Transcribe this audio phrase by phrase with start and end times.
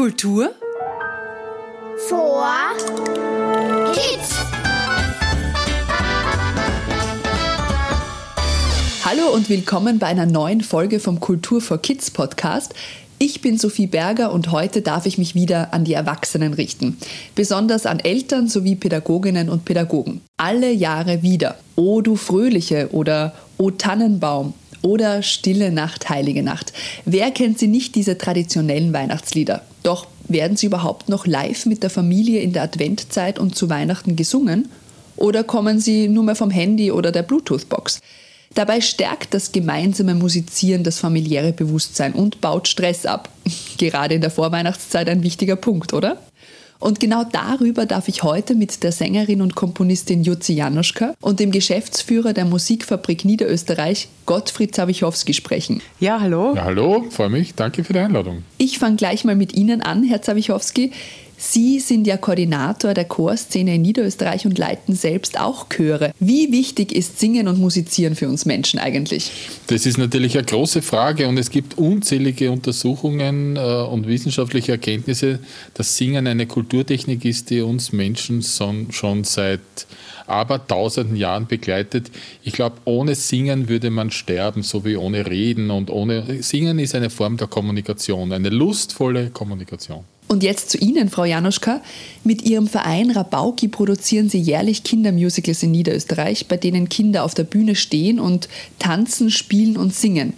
[0.00, 0.54] Kultur
[2.08, 2.48] vor
[3.92, 4.34] Kids.
[9.04, 12.72] Hallo und willkommen bei einer neuen Folge vom Kultur for Kids Podcast.
[13.18, 16.96] Ich bin Sophie Berger und heute darf ich mich wieder an die Erwachsenen richten.
[17.34, 20.22] Besonders an Eltern sowie Pädagoginnen und Pädagogen.
[20.38, 21.58] Alle Jahre wieder.
[21.76, 26.72] O du Fröhliche oder O Tannenbaum oder Stille Nacht, Heilige Nacht.
[27.04, 29.60] Wer kennt sie nicht, diese traditionellen Weihnachtslieder?
[29.82, 34.16] Doch werden sie überhaupt noch live mit der Familie in der Adventzeit und zu Weihnachten
[34.16, 34.68] gesungen?
[35.16, 38.00] Oder kommen sie nur mehr vom Handy oder der Bluetooth-Box?
[38.54, 43.28] Dabei stärkt das gemeinsame Musizieren das familiäre Bewusstsein und baut Stress ab.
[43.78, 46.20] Gerade in der Vorweihnachtszeit ein wichtiger Punkt, oder?
[46.80, 51.50] Und genau darüber darf ich heute mit der Sängerin und Komponistin Jutzi Janoschka und dem
[51.50, 55.82] Geschäftsführer der Musikfabrik Niederösterreich, Gottfried Zawichowski, sprechen.
[56.00, 56.54] Ja, hallo.
[56.56, 57.54] Ja, hallo, freue mich.
[57.54, 58.44] Danke für die Einladung.
[58.56, 60.92] Ich fange gleich mal mit Ihnen an, Herr Zawichowski.
[61.42, 66.12] Sie sind ja Koordinator der Chorszene in Niederösterreich und leiten selbst auch Chöre.
[66.20, 69.32] Wie wichtig ist Singen und Musizieren für uns Menschen eigentlich?
[69.68, 75.38] Das ist natürlich eine große Frage und es gibt unzählige Untersuchungen äh, und wissenschaftliche Erkenntnisse,
[75.72, 79.60] dass Singen eine Kulturtechnik ist, die uns Menschen schon seit
[80.26, 82.10] aber tausenden Jahren begleitet.
[82.42, 86.94] Ich glaube, ohne Singen würde man sterben, so wie ohne Reden und ohne Singen ist
[86.94, 90.04] eine Form der Kommunikation, eine lustvolle Kommunikation.
[90.30, 91.80] Und jetzt zu Ihnen, Frau Januschka.
[92.22, 97.42] Mit Ihrem Verein Rabauki produzieren Sie jährlich Kindermusicals in Niederösterreich, bei denen Kinder auf der
[97.42, 100.34] Bühne stehen und tanzen, spielen und singen.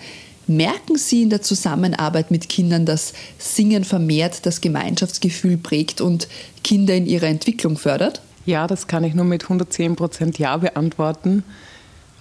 [0.47, 6.27] Merken Sie in der Zusammenarbeit mit Kindern, dass Singen vermehrt das Gemeinschaftsgefühl prägt und
[6.65, 8.23] Kinder in ihrer Entwicklung fördert?
[8.47, 11.45] Ja, das kann ich nur mit 110 Prozent Ja beantworten.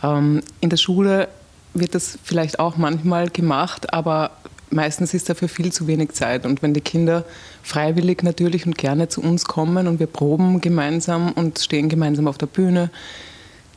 [0.04, 1.30] Ähm, in der Schule
[1.74, 4.32] wird das vielleicht auch manchmal gemacht, aber
[4.72, 6.46] meistens ist dafür viel zu wenig Zeit.
[6.46, 7.26] Und wenn die Kinder
[7.64, 12.38] freiwillig natürlich und gerne zu uns kommen und wir proben gemeinsam und stehen gemeinsam auf
[12.38, 12.90] der Bühne,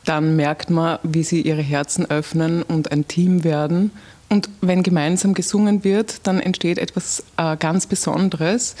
[0.05, 3.91] dann merkt man, wie sie ihre Herzen öffnen und ein Team werden.
[4.29, 8.75] Und wenn gemeinsam gesungen wird, dann entsteht etwas äh, ganz Besonderes.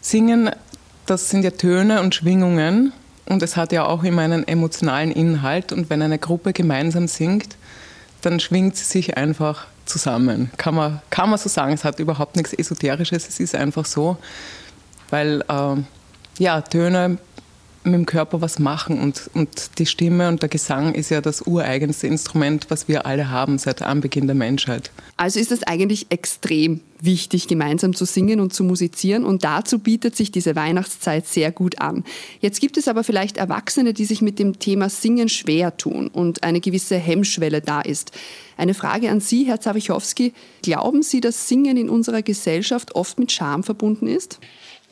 [0.00, 0.50] Singen,
[1.06, 2.92] das sind ja Töne und Schwingungen
[3.26, 5.72] und es hat ja auch immer einen emotionalen Inhalt.
[5.72, 7.56] Und wenn eine Gruppe gemeinsam singt,
[8.22, 10.50] dann schwingt sie sich einfach zusammen.
[10.56, 11.72] Kann man, kann man so sagen.
[11.72, 14.16] Es hat überhaupt nichts Esoterisches, es ist einfach so,
[15.10, 15.76] weil äh,
[16.38, 17.18] ja, Töne
[17.82, 21.46] mit dem Körper was machen und, und die Stimme und der Gesang ist ja das
[21.46, 24.90] ureigenste Instrument, was wir alle haben seit Anbeginn der Menschheit.
[25.16, 30.16] Also ist es eigentlich extrem wichtig, gemeinsam zu singen und zu musizieren und dazu bietet
[30.16, 32.04] sich diese Weihnachtszeit sehr gut an.
[32.40, 36.42] Jetzt gibt es aber vielleicht Erwachsene, die sich mit dem Thema Singen schwer tun und
[36.42, 38.12] eine gewisse Hemmschwelle da ist.
[38.56, 40.34] Eine Frage an Sie, Herr Zawichowski.
[40.62, 44.38] Glauben Sie, dass Singen in unserer Gesellschaft oft mit Scham verbunden ist?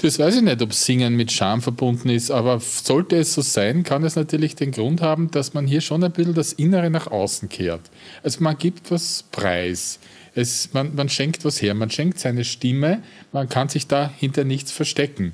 [0.00, 3.82] Das weiß ich nicht, ob Singen mit Scham verbunden ist, aber sollte es so sein,
[3.82, 7.08] kann es natürlich den Grund haben, dass man hier schon ein bisschen das Innere nach
[7.08, 7.80] außen kehrt.
[8.22, 9.98] Also man gibt was preis.
[10.38, 14.44] Es, man, man schenkt was her, man schenkt seine Stimme, man kann sich da hinter
[14.44, 15.32] nichts verstecken.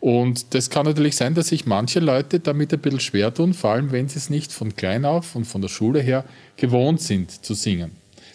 [0.00, 3.72] Und das kann natürlich sein, dass sich manche Leute damit ein bisschen schwer tun, vor
[3.72, 6.24] allem wenn sie es nicht von klein auf und von der Schule her
[6.56, 7.90] gewohnt sind zu singen.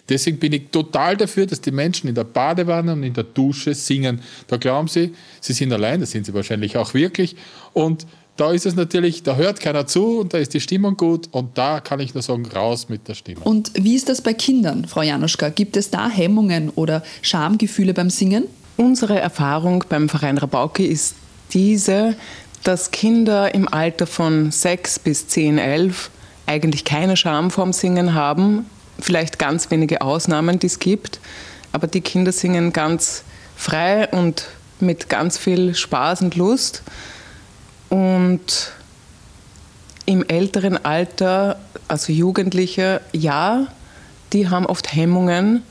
[0.08, 3.74] Deswegen bin ich total dafür, dass die Menschen in der Badewanne und in der Dusche
[3.74, 4.20] singen.
[4.46, 7.34] Da glauben sie, sie sind allein, das sind sie wahrscheinlich auch wirklich.
[7.72, 8.06] Und
[8.36, 11.58] da ist es natürlich, da hört keiner zu und da ist die Stimmung gut und
[11.58, 13.42] da kann ich nur sagen, raus mit der Stimmung.
[13.44, 15.50] Und wie ist das bei Kindern, Frau Januschka?
[15.50, 18.44] Gibt es da Hemmungen oder Schamgefühle beim Singen?
[18.76, 21.14] Unsere Erfahrung beim Verein Rabauki ist
[21.52, 22.16] diese,
[22.64, 26.10] dass Kinder im Alter von 6 bis 10, 11
[26.46, 28.66] eigentlich keine Scham vorm Singen haben,
[28.98, 31.20] vielleicht ganz wenige Ausnahmen, die es gibt,
[31.72, 33.24] aber die Kinder singen ganz
[33.56, 34.46] frei und
[34.80, 36.82] mit ganz viel Spaß und Lust.
[37.92, 38.72] Und
[40.06, 41.58] im älteren Alter,
[41.88, 43.66] also Jugendliche, ja,
[44.32, 45.62] die haben oft Hemmungen,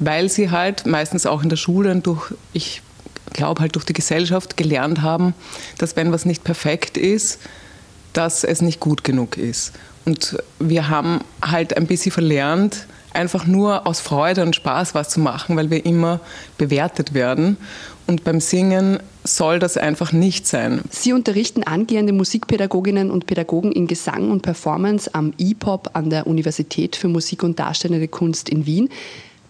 [0.00, 2.82] weil sie halt meistens auch in der Schule und durch, ich
[3.32, 5.34] glaube halt durch die Gesellschaft gelernt haben,
[5.78, 7.38] dass wenn was nicht perfekt ist,
[8.12, 9.72] dass es nicht gut genug ist.
[10.04, 15.20] Und wir haben halt ein bisschen verlernt, einfach nur aus Freude und Spaß was zu
[15.20, 16.20] machen, weil wir immer
[16.56, 17.56] bewertet werden.
[18.06, 20.80] Und beim Singen soll das einfach nicht sein.
[20.90, 26.96] Sie unterrichten angehende Musikpädagoginnen und Pädagogen in Gesang und Performance am IPOP an der Universität
[26.96, 28.88] für Musik und Darstellende Kunst in Wien.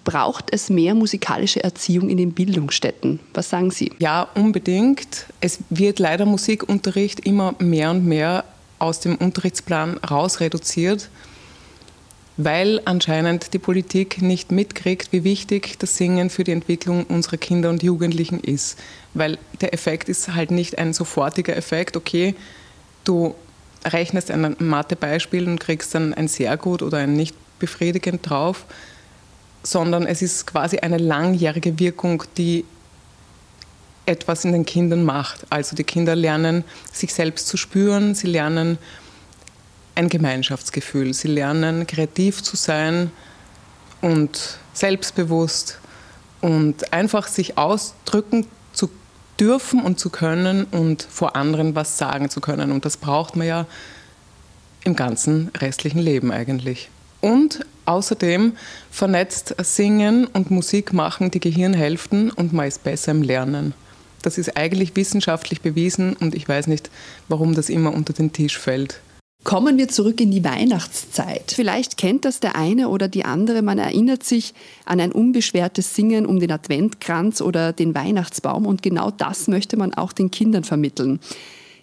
[0.03, 3.21] Braucht es mehr musikalische Erziehung in den Bildungsstätten?
[3.35, 3.93] Was sagen Sie?
[3.99, 5.27] Ja, unbedingt.
[5.41, 8.45] Es wird leider Musikunterricht immer mehr und mehr
[8.79, 11.11] aus dem Unterrichtsplan raus reduziert.
[12.39, 17.69] Weil anscheinend die Politik nicht mitkriegt, wie wichtig das Singen für die Entwicklung unserer Kinder
[17.69, 18.79] und Jugendlichen ist.
[19.13, 22.37] Weil der Effekt ist halt nicht ein sofortiger Effekt, okay,
[23.03, 23.35] du
[23.85, 28.67] rechnest ein Mathebeispiel und kriegst dann ein sehr gut oder ein nicht befriedigend drauf,
[29.65, 32.65] sondern es ist quasi eine langjährige Wirkung, die
[34.07, 35.45] etwas in den Kindern macht.
[35.51, 36.63] Also die Kinder lernen,
[36.93, 38.79] sich selbst zu spüren, sie lernen
[39.99, 43.11] ein Gemeinschaftsgefühl, sie lernen kreativ zu sein
[44.01, 45.81] und selbstbewusst
[46.41, 48.91] und einfach sich ausdrücken zu
[49.41, 52.71] dürfen und zu können und vor anderen was sagen zu können.
[52.71, 53.67] Und das braucht man ja
[54.85, 56.91] im ganzen restlichen Leben eigentlich.
[57.21, 58.53] Und außerdem
[58.93, 63.75] vernetzt Singen und Musik machen die Gehirnhälften und man ist besser im Lernen.
[64.23, 66.89] Das ist eigentlich wissenschaftlich bewiesen und ich weiß nicht,
[67.27, 69.01] warum das immer unter den Tisch fällt.
[69.45, 71.53] Kommen wir zurück in die Weihnachtszeit.
[71.55, 73.63] Vielleicht kennt das der eine oder die andere.
[73.63, 74.53] Man erinnert sich
[74.85, 79.95] an ein unbeschwertes Singen um den Adventkranz oder den Weihnachtsbaum und genau das möchte man
[79.95, 81.21] auch den Kindern vermitteln.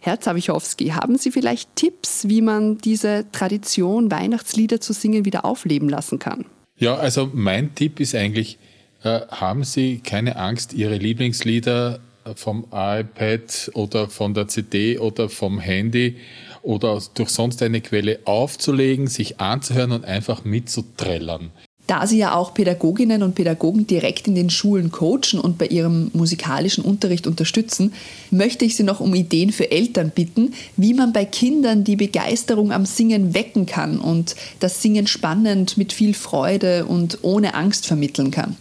[0.01, 5.89] Herr Zawichowski, haben Sie vielleicht Tipps, wie man diese Tradition, Weihnachtslieder zu singen, wieder aufleben
[5.89, 6.45] lassen kann?
[6.77, 8.59] Ja, also mein Tipp ist eigentlich,
[9.03, 11.99] äh, haben Sie keine Angst, Ihre Lieblingslieder
[12.35, 16.17] vom iPad oder von der CD oder vom Handy
[16.65, 21.51] oder durch sonst eine Quelle aufzulegen, sich anzuhören und einfach mitzuträllern.
[21.87, 26.09] Da Sie ja auch Pädagoginnen und Pädagogen direkt in den Schulen coachen und bei ihrem
[26.13, 27.93] musikalischen Unterricht unterstützen,
[28.31, 32.71] möchte ich Sie noch um Ideen für Eltern bitten, wie man bei Kindern die Begeisterung
[32.71, 38.31] am Singen wecken kann und das Singen spannend mit viel Freude und ohne Angst vermitteln
[38.31, 38.57] kann.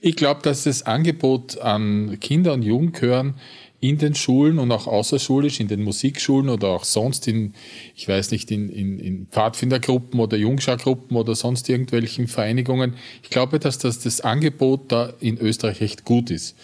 [0.00, 3.34] Ich glaube, dass das Angebot an Kinder- und Jugendchören
[3.80, 7.54] in den Schulen und auch außerschulisch, in den Musikschulen oder auch sonst in,
[7.96, 12.94] ich weiß nicht, in, in, in Pfadfindergruppen oder Jungschargruppen oder sonst irgendwelchen Vereinigungen.
[13.22, 16.56] Ich glaube, dass das, das Angebot da in Österreich recht gut ist.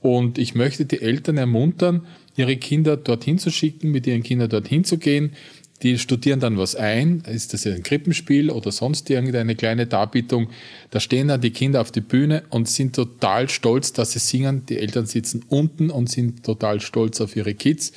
[0.00, 2.06] Und ich möchte die Eltern ermuntern,
[2.36, 5.32] ihre Kinder dorthin zu schicken, mit ihren Kindern dorthin zu gehen,
[5.82, 10.48] die studieren dann was ein, ist das ein Krippenspiel oder sonst irgendeine kleine Darbietung.
[10.90, 14.64] Da stehen dann die Kinder auf die Bühne und sind total stolz, dass sie singen.
[14.66, 17.92] Die Eltern sitzen unten und sind total stolz auf ihre Kids.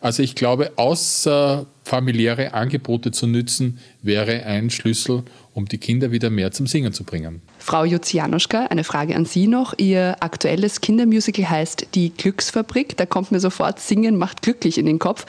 [0.00, 5.22] Also ich glaube, außer familiäre Angebote zu nützen, wäre ein Schlüssel,
[5.54, 7.42] um die Kinder wieder mehr zum Singen zu bringen.
[7.58, 9.74] Frau Juzianuschka, eine Frage an Sie noch.
[9.78, 12.96] Ihr aktuelles Kindermusical heißt Die Glücksfabrik.
[12.96, 15.26] Da kommt mir sofort Singen macht glücklich in den Kopf.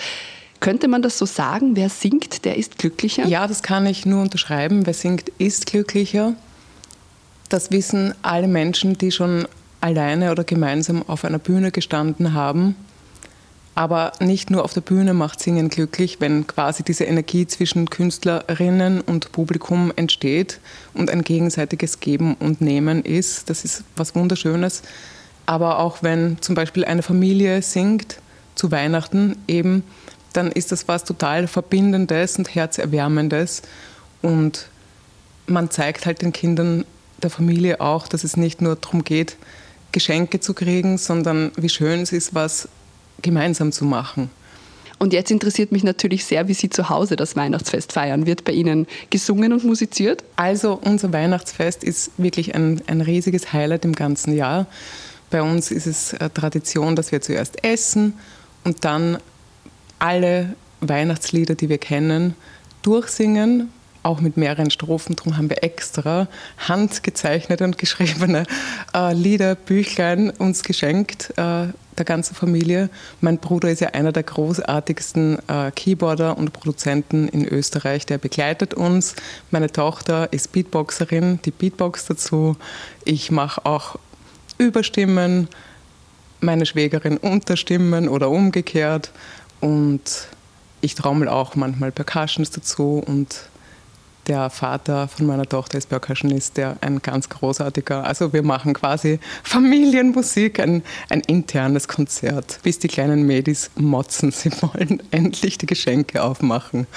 [0.61, 1.75] Könnte man das so sagen?
[1.75, 3.25] Wer singt, der ist glücklicher?
[3.25, 4.85] Ja, das kann ich nur unterschreiben.
[4.85, 6.33] Wer singt, ist glücklicher.
[7.49, 9.47] Das wissen alle Menschen, die schon
[9.81, 12.75] alleine oder gemeinsam auf einer Bühne gestanden haben.
[13.73, 19.01] Aber nicht nur auf der Bühne macht Singen glücklich, wenn quasi diese Energie zwischen Künstlerinnen
[19.01, 20.59] und Publikum entsteht
[20.93, 23.49] und ein gegenseitiges Geben und Nehmen ist.
[23.49, 24.83] Das ist was Wunderschönes.
[25.47, 28.17] Aber auch wenn zum Beispiel eine Familie singt
[28.53, 29.83] zu Weihnachten eben,
[30.33, 33.61] dann ist das was total Verbindendes und Herzerwärmendes.
[34.21, 34.67] Und
[35.47, 36.85] man zeigt halt den Kindern
[37.21, 39.37] der Familie auch, dass es nicht nur darum geht,
[39.91, 42.67] Geschenke zu kriegen, sondern wie schön es ist, was
[43.21, 44.29] gemeinsam zu machen.
[45.01, 48.27] Und jetzt interessiert mich natürlich sehr, wie Sie zu Hause das Weihnachtsfest feiern.
[48.27, 50.23] Wird bei Ihnen gesungen und musiziert?
[50.35, 54.67] Also unser Weihnachtsfest ist wirklich ein, ein riesiges Highlight im ganzen Jahr.
[55.31, 58.13] Bei uns ist es äh, Tradition, dass wir zuerst essen
[58.63, 59.17] und dann
[60.01, 62.35] alle Weihnachtslieder, die wir kennen,
[62.81, 63.69] durchsingen,
[64.03, 65.15] auch mit mehreren Strophen.
[65.15, 66.27] Darum haben wir extra
[66.57, 68.45] handgezeichnete und geschriebene
[68.95, 71.67] äh, Lieder, Büchlein uns geschenkt, äh,
[71.97, 72.89] der ganzen Familie.
[73.19, 78.73] Mein Bruder ist ja einer der großartigsten äh, Keyboarder und Produzenten in Österreich, der begleitet
[78.73, 79.15] uns.
[79.51, 82.57] Meine Tochter ist Beatboxerin, die Beatbox dazu.
[83.05, 83.99] Ich mache auch
[84.57, 85.47] Überstimmen,
[86.39, 89.11] meine Schwägerin Unterstimmen oder umgekehrt.
[89.61, 90.27] Und
[90.81, 93.49] ich trommel auch manchmal Percussions dazu und
[94.27, 99.19] der Vater von meiner Tochter ist Percussionist, der ein ganz großartiger, also wir machen quasi
[99.43, 106.23] Familienmusik, ein, ein internes Konzert, bis die kleinen Mädis motzen, sie wollen endlich die Geschenke
[106.23, 106.87] aufmachen.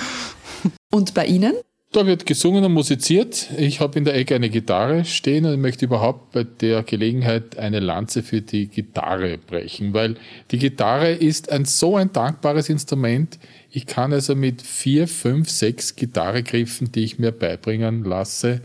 [0.92, 1.54] Und bei Ihnen?
[1.94, 3.50] Da wird gesungen und musiziert.
[3.56, 7.78] Ich habe in der Ecke eine Gitarre stehen und möchte überhaupt bei der Gelegenheit eine
[7.78, 10.16] Lanze für die Gitarre brechen, weil
[10.50, 13.38] die Gitarre ist ein so ein dankbares Instrument.
[13.70, 18.60] Ich kann also mit vier, fünf, sechs Gitarregriffen, die ich mir beibringen lasse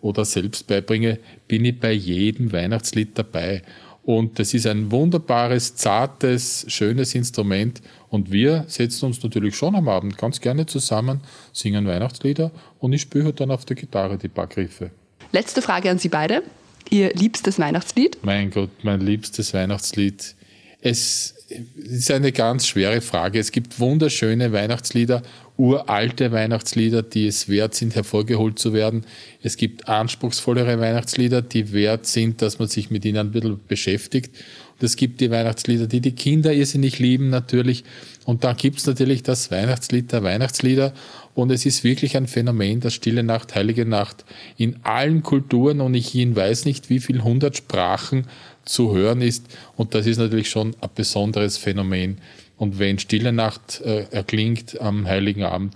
[0.00, 1.18] oder selbst beibringe,
[1.48, 3.60] bin ich bei jedem Weihnachtslied dabei.
[4.02, 7.82] Und das ist ein wunderbares, zartes, schönes Instrument.
[8.08, 11.20] Und wir setzen uns natürlich schon am Abend ganz gerne zusammen,
[11.52, 14.90] singen Weihnachtslieder und ich spiele dann auf der Gitarre die paar Griffe.
[15.32, 16.42] Letzte Frage an Sie beide.
[16.88, 18.18] Ihr liebstes Weihnachtslied?
[18.22, 20.34] Mein Gott, mein liebstes Weihnachtslied.
[20.82, 21.34] Es
[21.76, 23.38] ist eine ganz schwere Frage.
[23.38, 25.22] Es gibt wunderschöne Weihnachtslieder,
[25.56, 29.04] uralte Weihnachtslieder, die es wert sind, hervorgeholt zu werden.
[29.42, 34.34] Es gibt anspruchsvollere Weihnachtslieder, die wert sind, dass man sich mit ihnen ein bisschen beschäftigt.
[34.82, 37.84] Es gibt die Weihnachtslieder, die die Kinder irrsinnig lieben, natürlich.
[38.24, 40.92] Und dann gibt es natürlich das Weihnachtslied der Weihnachtslieder.
[41.34, 44.24] Und es ist wirklich ein Phänomen, das Stille Nacht, Heilige Nacht
[44.56, 48.26] in allen Kulturen und ich weiß nicht wie viel hundert Sprachen
[48.64, 49.46] zu hören ist.
[49.76, 52.18] Und das ist natürlich schon ein besonderes Phänomen.
[52.56, 55.74] Und wenn Stille Nacht äh, erklingt am Heiligen Abend,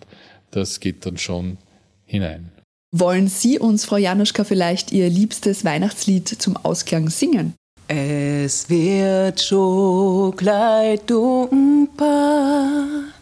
[0.50, 1.56] das geht dann schon
[2.04, 2.50] hinein.
[2.96, 7.54] Wollen Sie uns, Frau Januschka, vielleicht Ihr liebstes Weihnachtslied zum Ausklang singen?
[7.86, 13.12] Es wird schon gleich dunkel,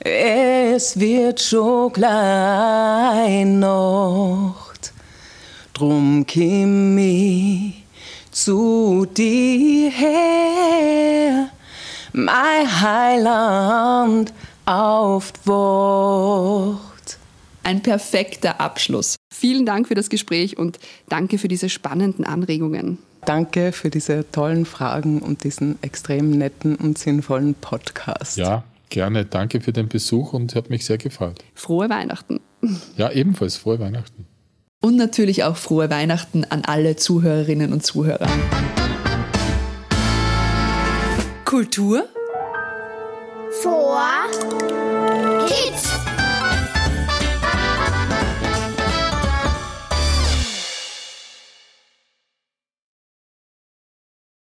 [0.00, 4.92] es wird schon gleich Nacht,
[5.74, 7.84] drum komm ich
[8.32, 11.50] zu dir her,
[12.12, 14.32] mein Heiland
[14.66, 17.18] auf die Wacht.
[17.62, 19.14] Ein perfekter Abschluss.
[19.32, 22.98] Vielen Dank für das Gespräch und danke für diese spannenden Anregungen.
[23.24, 28.36] Danke für diese tollen Fragen und diesen extrem netten und sinnvollen Podcast.
[28.36, 29.24] Ja, gerne.
[29.24, 31.44] Danke für den Besuch und hat mich sehr gefreut.
[31.54, 32.40] Frohe Weihnachten.
[32.96, 34.26] Ja, ebenfalls frohe Weihnachten.
[34.82, 38.28] Und natürlich auch frohe Weihnachten an alle Zuhörerinnen und Zuhörer.
[41.44, 42.04] Kultur
[43.62, 44.00] Vor.